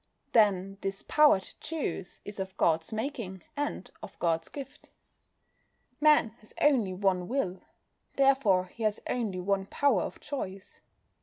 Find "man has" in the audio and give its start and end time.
5.99-6.55